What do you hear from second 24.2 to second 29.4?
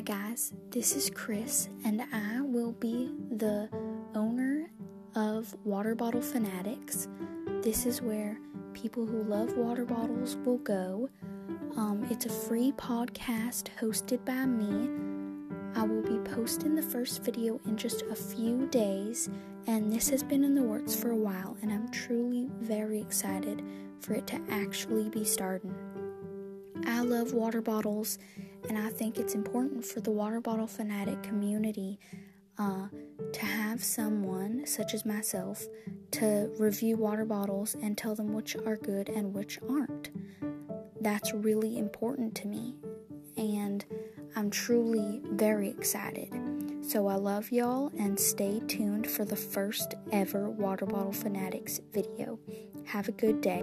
to actually be starting. I love water bottles, and I think it's